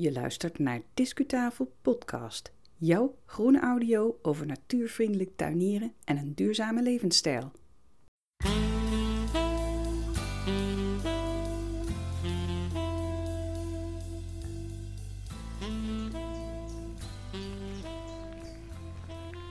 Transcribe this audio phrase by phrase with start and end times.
[0.00, 2.52] Je luistert naar Discutafel Podcast.
[2.76, 7.52] Jouw groene audio over natuurvriendelijk tuinieren en een duurzame levensstijl.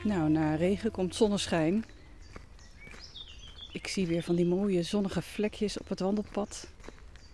[0.04, 1.86] Nou, na regen komt zonneschijn.
[3.72, 6.68] Ik zie weer van die mooie zonnige vlekjes op het wandelpad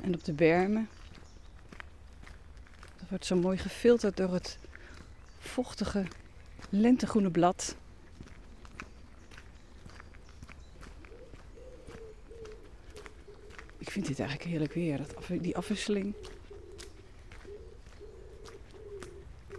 [0.01, 0.89] en op de bermen.
[3.13, 4.57] Wordt zo mooi gefilterd door het
[5.39, 6.05] vochtige
[6.69, 7.75] lentegroene blad.
[13.77, 15.05] Ik vind dit eigenlijk heerlijk weer,
[15.41, 16.13] die afwisseling.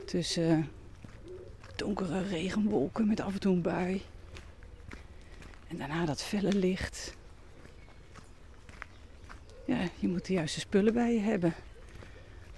[0.07, 0.69] Tussen
[1.77, 4.03] donkere regenwolken met af en toe een bui.
[5.69, 7.15] En daarna dat felle licht.
[9.67, 11.55] Ja, je moet de juiste spullen bij je hebben.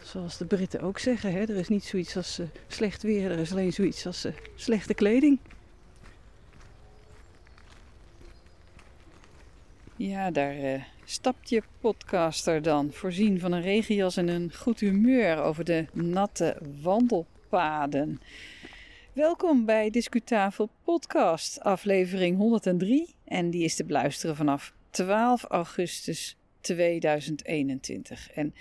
[0.07, 1.41] Zoals de Britten ook zeggen, hè?
[1.41, 4.95] er is niet zoiets als uh, slecht weer, er is alleen zoiets als uh, slechte
[4.95, 5.39] kleding.
[9.97, 15.43] Ja, daar uh, stapt je podcaster dan, voorzien van een regenjas en een goed humeur
[15.43, 18.21] over de natte wandelpaden.
[19.13, 23.15] Welkom bij Discutafel Podcast, aflevering 103.
[23.25, 28.31] En die is te beluisteren vanaf 12 augustus 2021.
[28.31, 28.55] En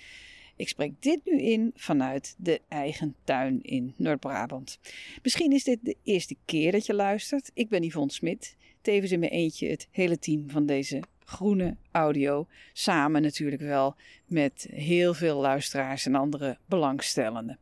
[0.56, 4.80] ik spreek dit nu in vanuit de eigen tuin in Noord-Brabant.
[5.24, 7.52] Misschien is dit de eerste keer dat je luistert.
[7.54, 12.48] Ik ben Yvonne Smit, tevens in mijn eentje het hele team van deze groene audio.
[12.74, 13.96] Samen natuurlijk wel
[14.26, 17.60] met heel veel luisteraars en andere belangstellenden.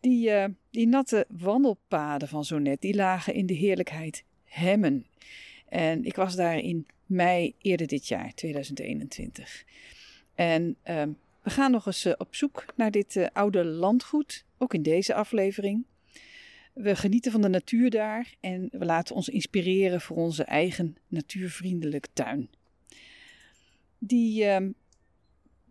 [0.00, 5.06] Die, uh, die natte wandelpaden van zo net, die lagen in de heerlijkheid Hemmen.
[5.68, 9.64] En ik was daar in mei eerder dit jaar, 2021.
[10.34, 11.02] En uh,
[11.42, 15.14] we gaan nog eens uh, op zoek naar dit uh, oude landgoed, ook in deze
[15.14, 15.86] aflevering.
[16.72, 22.08] We genieten van de natuur daar en we laten ons inspireren voor onze eigen natuurvriendelijke
[22.12, 22.50] tuin.
[23.98, 24.70] Die ehm,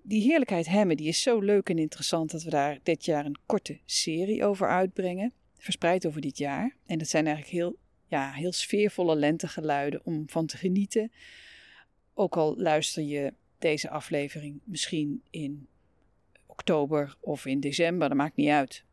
[0.04, 3.38] die heerlijkheid Hemmen die is zo leuk en interessant dat we daar dit jaar een
[3.46, 5.34] korte serie over uitbrengen.
[5.58, 6.76] Verspreid over dit jaar.
[6.86, 7.76] En dat zijn eigenlijk heel,
[8.08, 11.12] ja, heel sfeervolle lentegeluiden om van te genieten.
[12.14, 15.68] Ook al luister je deze aflevering misschien in
[16.46, 18.84] oktober of in december, dat maakt niet uit.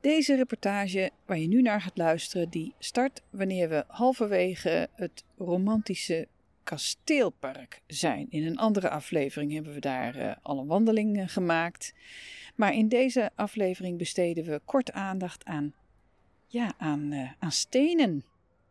[0.00, 6.28] Deze reportage waar je nu naar gaat luisteren, die start wanneer we halverwege het romantische
[6.62, 8.26] kasteelpark zijn.
[8.30, 11.94] In een andere aflevering hebben we daar uh, al een wandeling uh, gemaakt.
[12.54, 15.74] Maar in deze aflevering besteden we kort aandacht aan,
[16.46, 18.24] ja, aan, uh, aan stenen.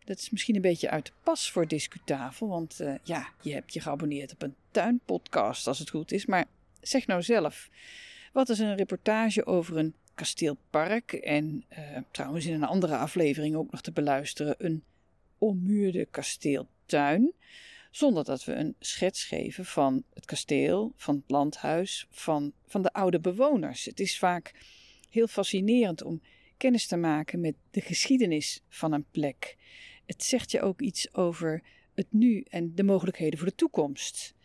[0.07, 3.79] Dat is misschien een beetje uit de pas voor Discutafel, want ja, je hebt je
[3.79, 6.25] geabonneerd op een tuinpodcast als het goed is.
[6.25, 6.45] Maar
[6.81, 7.69] zeg nou zelf,
[8.33, 11.65] wat is een reportage over een kasteelpark en
[12.11, 14.83] trouwens in een andere aflevering ook nog te beluisteren een
[15.37, 17.33] ommuurde kasteeltuin
[17.91, 22.93] zonder dat we een schets geven van het kasteel, van het landhuis, van, van de
[22.93, 23.85] oude bewoners.
[23.85, 24.53] Het is vaak
[25.09, 26.21] heel fascinerend om
[26.57, 29.57] kennis te maken met de geschiedenis van een plek.
[30.05, 31.63] Het zegt je ook iets over
[31.93, 34.35] het nu en de mogelijkheden voor de toekomst.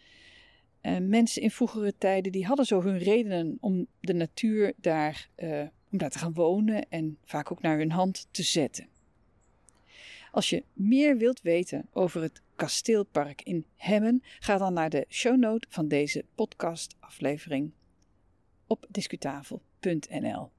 [0.83, 5.62] Uh, mensen in vroegere tijden die hadden zo hun redenen om de natuur daar, uh,
[5.91, 8.87] om daar te gaan wonen en vaak ook naar hun hand te zetten.
[10.31, 15.67] Als je meer wilt weten over het kasteelpark in Hemmen, ga dan naar de shownote
[15.71, 17.73] van deze podcastaflevering
[18.67, 20.50] op discutafel.nl.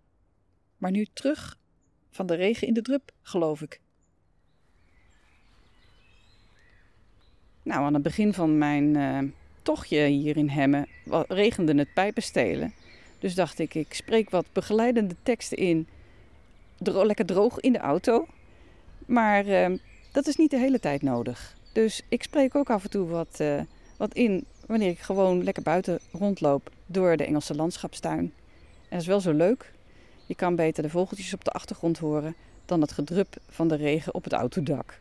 [0.84, 1.58] Maar nu terug
[2.12, 3.82] van de regen in de drup, geloof ik.
[7.62, 9.20] Nou, aan het begin van mijn uh,
[9.62, 10.88] tochtje hier in Hemmen
[11.28, 12.74] regende het pijpenstelen.
[13.20, 15.88] Dus dacht ik, ik spreek wat begeleidende teksten in.
[16.78, 18.28] Lekker droog in de auto.
[19.06, 19.78] Maar uh,
[20.12, 21.56] dat is niet de hele tijd nodig.
[21.74, 23.62] Dus ik spreek ook af en toe wat, uh,
[23.98, 28.20] wat in wanneer ik gewoon lekker buiten rondloop door de Engelse landschapstuin.
[28.20, 28.34] En
[28.90, 29.72] dat is wel zo leuk.
[30.26, 32.36] Je kan beter de vogeltjes op de achtergrond horen
[32.66, 35.00] dan het gedrup van de regen op het autodak.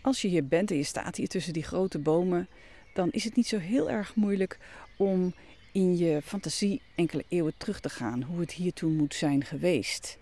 [0.00, 2.48] Als je hier bent en je staat hier tussen die grote bomen,
[2.94, 4.58] dan is het niet zo heel erg moeilijk
[4.96, 5.34] om
[5.72, 10.18] in je fantasie enkele eeuwen terug te gaan, hoe het hier toen moet zijn geweest.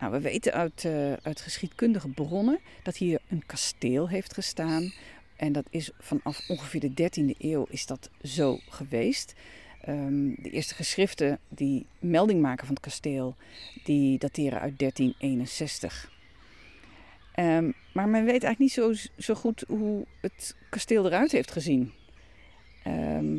[0.00, 4.92] Nou, we weten uit, uh, uit geschiedkundige bronnen dat hier een kasteel heeft gestaan.
[5.36, 9.34] En dat is vanaf ongeveer de 13e eeuw is dat zo geweest.
[9.88, 13.36] Um, de eerste geschriften die melding maken van het kasteel,
[13.84, 16.10] die dateren uit 1361.
[17.32, 21.92] Ehm, maar men weet eigenlijk niet zo, zo goed hoe het kasteel eruit heeft gezien.
[22.82, 23.38] Ehm,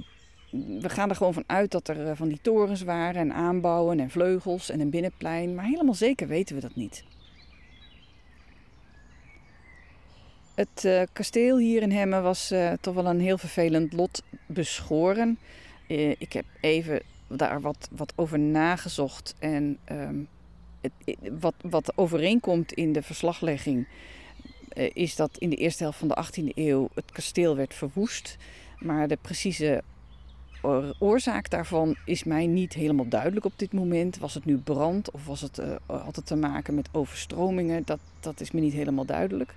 [0.81, 3.99] we gaan er gewoon van uit dat er eh, van die torens waren en aanbouwen
[3.99, 5.55] en vleugels en een binnenplein.
[5.55, 7.03] Maar helemaal zeker weten we dat niet.
[10.57, 15.37] Het uh, kasteel hier in Hemmen was uh, toch wel een heel vervelend lot beschoren.
[15.87, 19.35] Uh, ik heb even daar wat, wat over nagezocht.
[19.39, 20.27] En um,
[20.81, 20.91] het,
[21.39, 23.87] wat, wat overeenkomt in de verslaglegging
[24.93, 28.37] is dat in de eerste helft van de 18e eeuw het kasteel werd verwoest.
[28.79, 29.83] Maar de precieze
[30.99, 34.17] oorzaak daarvan is mij niet helemaal duidelijk op dit moment.
[34.17, 37.83] Was het nu brand of was het, had het te maken met overstromingen?
[37.85, 39.53] Dat, dat is me niet helemaal duidelijk.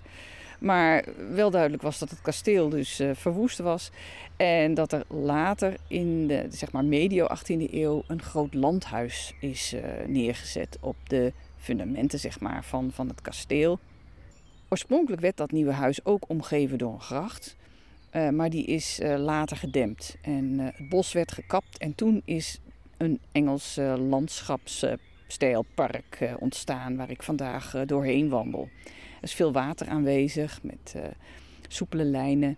[0.61, 3.91] Maar wel duidelijk was dat het kasteel dus uh, verwoest was.
[4.37, 9.75] En dat er later in de zeg maar medio 18e eeuw een groot landhuis is
[9.75, 13.79] uh, neergezet op de fundamenten zeg maar, van, van het kasteel.
[14.69, 17.57] Oorspronkelijk werd dat nieuwe huis ook omgeven door een gracht.
[18.13, 20.17] Uh, maar die is later gedempt.
[20.23, 21.79] En het bos werd gekapt.
[21.79, 22.61] En toen is
[22.97, 28.69] een Engels landschapsstijlpark ontstaan waar ik vandaag doorheen wandel.
[29.21, 31.03] Er is veel water aanwezig met uh,
[31.69, 32.57] soepele lijnen.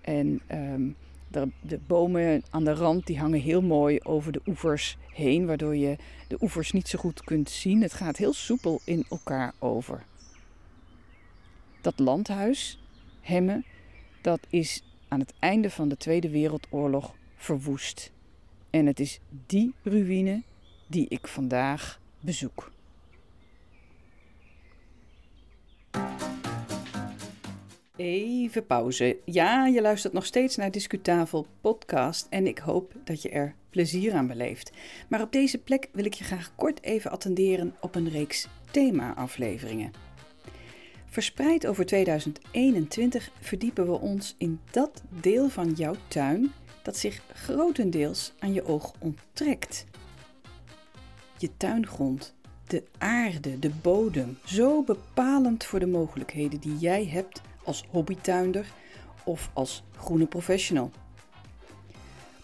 [0.00, 0.96] En um,
[1.28, 5.76] de, de, bomen aan de rand die hangen heel mooi over de oevers heen, waardoor
[5.76, 5.96] je
[6.28, 7.82] de oevers niet zo goed kunt zien.
[7.82, 10.04] Het gaat heel soepel in elkaar over.
[11.80, 12.78] Dat landhuis,
[13.20, 13.64] Hemmen,
[14.20, 18.12] dat is aan het einde van de Tweede Wereldoorlog verwoest.
[18.70, 20.42] En het is die ruïne
[20.86, 22.70] die ik vandaag bezoek.
[27.98, 29.18] Even pauze.
[29.24, 34.14] Ja, je luistert nog steeds naar Discutafel podcast en ik hoop dat je er plezier
[34.14, 34.72] aan beleeft.
[35.08, 39.90] Maar op deze plek wil ik je graag kort even attenderen op een reeks thema-afleveringen.
[41.06, 46.52] Verspreid over 2021 verdiepen we ons in dat deel van jouw tuin
[46.82, 49.84] dat zich grotendeels aan je oog onttrekt.
[51.38, 52.34] Je tuingrond,
[52.66, 58.66] de aarde, de bodem, zo bepalend voor de mogelijkheden die jij hebt als hobbytuinder
[59.24, 60.90] of als groene professional.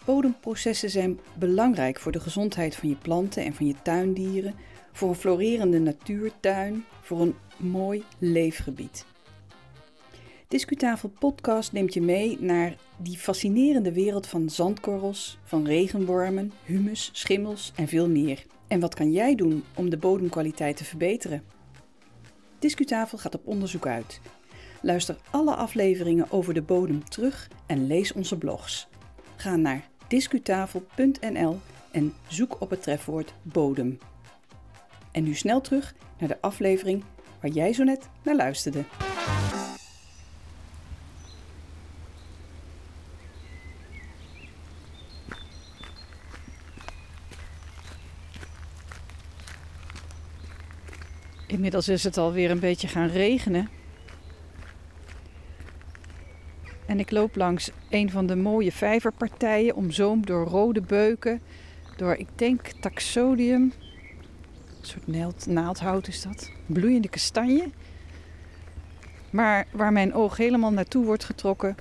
[0.05, 4.53] Bodemprocessen zijn belangrijk voor de gezondheid van je planten en van je tuindieren,
[4.91, 9.05] voor een florerende natuurtuin, voor een mooi leefgebied.
[10.47, 17.71] Discutafel Podcast neemt je mee naar die fascinerende wereld van zandkorrels, van regenwormen, humus, schimmels
[17.75, 18.45] en veel meer.
[18.67, 21.43] En wat kan jij doen om de bodemkwaliteit te verbeteren?
[22.59, 24.21] Discutafel gaat op onderzoek uit
[24.85, 28.87] Luister alle afleveringen over de bodem terug en lees onze blogs.
[29.35, 31.59] Ga naar discutafel.nl
[31.91, 33.99] en zoek op het trefwoord bodem.
[35.11, 37.03] En nu snel terug naar de aflevering
[37.41, 38.83] waar jij zo net naar luisterde.
[51.47, 53.83] Inmiddels is het alweer een beetje gaan regenen.
[56.95, 61.41] En ik loop langs een van de mooie vijverpartijen, omzoomd door rode beuken,
[61.97, 63.61] door, ik denk, taxodium.
[63.61, 66.51] Een soort naaldhout is dat.
[66.65, 67.69] Bloeiende kastanje.
[69.29, 71.75] Maar waar mijn oog helemaal naartoe wordt getrokken,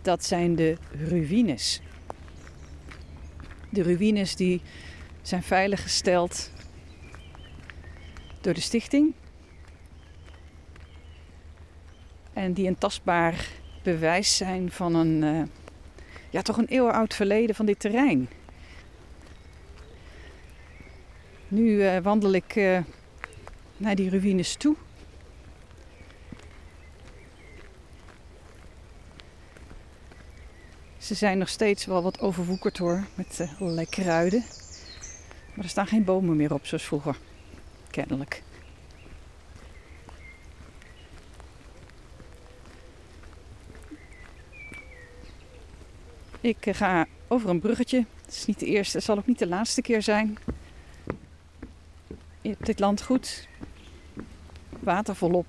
[0.00, 1.80] dat zijn de ruïnes.
[3.70, 4.62] De ruïnes die
[5.20, 6.50] zijn veiliggesteld
[8.40, 9.14] door de stichting.
[12.32, 15.42] En die een tastbaar bewijs zijn van een, uh,
[16.30, 18.28] ja, toch een eeuwenoud verleden van dit terrein.
[21.48, 22.78] Nu uh, wandel ik uh,
[23.76, 24.76] naar die ruïnes toe.
[30.98, 34.44] Ze zijn nog steeds wel wat overwoekerd hoor, met allerlei kruiden.
[35.54, 37.16] Maar er staan geen bomen meer op zoals vroeger,
[37.90, 38.42] kennelijk.
[46.42, 48.04] Ik eh, ga over een bruggetje.
[48.24, 50.38] Het is niet de eerste, het zal ook niet de laatste keer zijn.
[52.40, 53.48] Dit landgoed.
[54.80, 55.46] Water volop.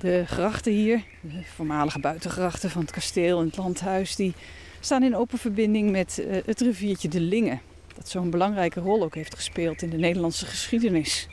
[0.00, 4.34] De grachten hier, de voormalige buitengrachten van het kasteel en het landhuis, die
[4.80, 7.60] staan in open verbinding met uh, het riviertje de Lingen.
[7.94, 11.28] Dat zo'n belangrijke rol ook heeft gespeeld in de Nederlandse geschiedenis.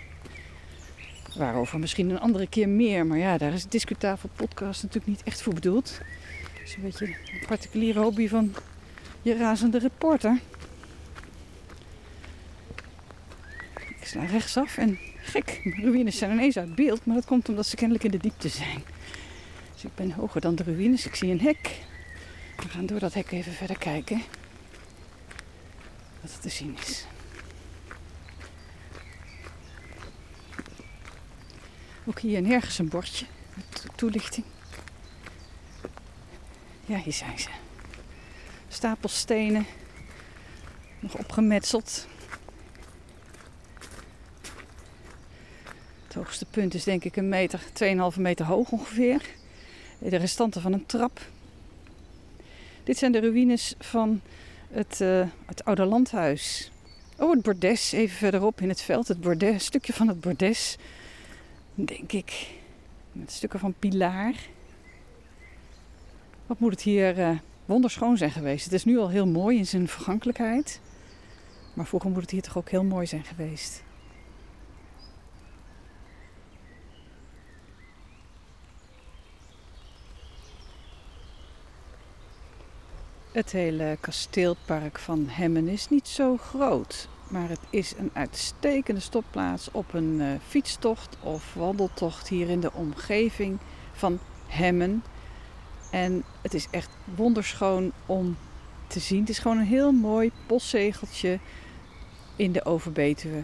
[1.36, 5.24] Waarover misschien een andere keer meer, maar ja, daar is de Discutafel podcast natuurlijk niet
[5.24, 6.00] echt voor bedoeld
[6.68, 8.56] is een beetje een particuliere hobby van
[9.22, 10.40] je razende reporter.
[14.00, 17.66] Ik sla rechtsaf en Gek, de ruïnes zijn ineens uit beeld, maar dat komt omdat
[17.66, 18.84] ze kennelijk in de diepte zijn.
[19.74, 21.06] Dus ik ben hoger dan de ruïnes.
[21.06, 21.80] Ik zie een hek.
[22.58, 24.22] We gaan door dat hek even verder kijken.
[26.22, 27.06] Wat er te zien is.
[32.06, 34.46] Ook hier nergens een bordje met toelichting.
[36.88, 37.50] Ja, hier zijn ze.
[38.68, 39.66] Stapels stenen.
[41.00, 42.08] Nog opgemetseld.
[46.04, 47.62] Het hoogste punt is denk ik een meter,
[48.14, 49.22] 2,5 meter hoog ongeveer.
[50.00, 51.20] De restanten van een trap.
[52.84, 54.22] Dit zijn de ruïnes van
[54.72, 56.72] het, uh, het oude landhuis.
[57.18, 59.08] Oh, het bordes, even verderop in het veld.
[59.08, 60.78] Het bordes, een stukje van het bordes,
[61.74, 62.48] denk ik.
[63.12, 64.36] Met stukken van pilaar.
[66.48, 68.64] Wat moet het hier uh, wonderschoon zijn geweest.
[68.64, 70.82] Het is nu al heel mooi in zijn vergankelijkheid.
[71.74, 73.84] Maar vroeger moet het hier toch ook heel mooi zijn geweest.
[83.32, 89.72] Het hele kasteelpark van Hemmen is niet zo groot, maar het is een uitstekende stopplaats
[89.72, 93.58] op een uh, fietstocht of wandeltocht hier in de omgeving
[93.94, 95.04] van Hemmen.
[95.92, 98.38] En het is echt wonderschoon om
[98.88, 99.20] te zien.
[99.20, 101.40] Het is gewoon een heel mooi postzegeltje
[102.36, 103.44] in de Overbetuwe.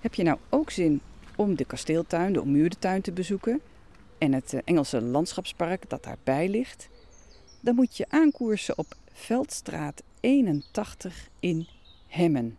[0.00, 1.00] Heb je nou ook zin
[1.36, 3.60] om de kasteeltuin, de ommuurde tuin te bezoeken
[4.18, 6.88] en het eh, Engelse landschapspark dat daarbij ligt,
[7.60, 11.68] dan moet je aankoersen op Veldstraat 81 in
[12.06, 12.58] Hemmen.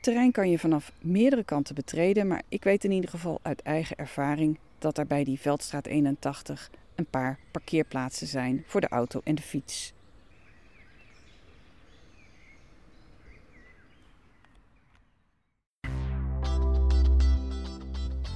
[0.00, 3.62] Het terrein kan je vanaf meerdere kanten betreden, maar ik weet in ieder geval uit
[3.62, 9.20] eigen ervaring dat er bij die Veldstraat 81 een paar parkeerplaatsen zijn voor de auto
[9.24, 9.92] en de fiets.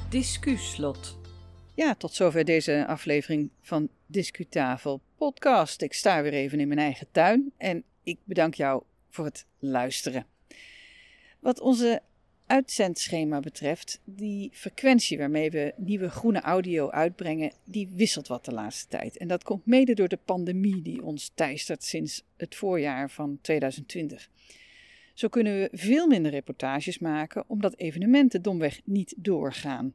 [0.09, 1.19] Discuslot.
[1.75, 5.83] Ja, tot zover deze aflevering van Discutafel podcast.
[5.83, 10.34] Ik sta weer even in mijn eigen tuin en ik bedank jou voor het luisteren.
[11.45, 12.03] Wat onze
[12.47, 18.89] uitzendschema betreft, die frequentie waarmee we nieuwe groene audio uitbrengen, die wisselt wat de laatste
[18.89, 19.17] tijd.
[19.17, 24.29] En dat komt mede door de pandemie die ons teistert sinds het voorjaar van 2020.
[25.15, 29.95] Zo kunnen we veel minder reportages maken omdat evenementen domweg niet doorgaan.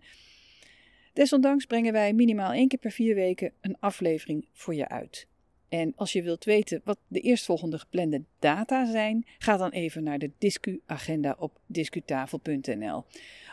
[1.13, 5.27] Desondanks brengen wij minimaal één keer per vier weken een aflevering voor je uit.
[5.69, 10.19] En als je wilt weten wat de eerstvolgende geplande data zijn, ga dan even naar
[10.19, 13.03] de Discu-agenda op discutafel.nl.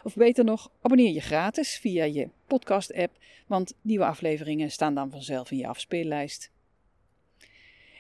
[0.02, 5.50] Of beter nog, abonneer je gratis via je podcast-app, want nieuwe afleveringen staan dan vanzelf
[5.50, 6.50] in je afspeellijst.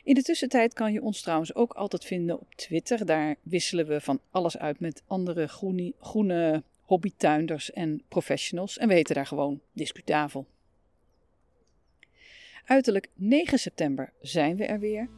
[0.04, 3.06] In de tussentijd kan je ons trouwens ook altijd vinden op Twitter.
[3.06, 8.78] Daar wisselen we van alles uit met andere groene, groene hobbytuinders en professionals.
[8.78, 10.46] En we heten daar gewoon Discutafel.
[12.66, 15.08] Uiterlijk 9 september zijn we er weer.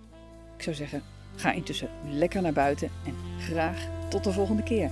[0.56, 1.02] Ik zou zeggen,
[1.36, 4.90] ga intussen lekker naar buiten en graag tot de volgende keer.